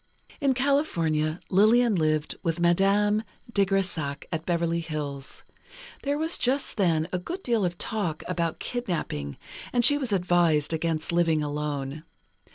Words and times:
In 0.39 0.55
California, 0.55 1.37
Lillian 1.51 1.93
lived 1.93 2.35
with 2.41 2.59
Madame 2.59 3.21
de 3.53 3.67
Grésac, 3.67 4.23
at 4.31 4.47
Beverly 4.47 4.79
Hills. 4.79 5.43
There 6.01 6.17
was 6.17 6.39
just 6.39 6.77
then 6.77 7.07
a 7.13 7.19
good 7.19 7.43
deal 7.43 7.63
of 7.63 7.77
talk 7.77 8.23
about 8.27 8.57
kidnapping, 8.57 9.37
and 9.71 9.85
she 9.85 9.99
was 9.99 10.11
advised 10.11 10.73
against 10.73 11.11
living 11.11 11.43
alone. 11.43 12.03